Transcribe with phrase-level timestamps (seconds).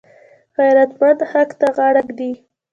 [0.57, 2.31] غیرتمند حق ته غاړه ږدي